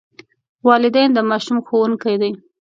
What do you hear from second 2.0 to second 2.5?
دي.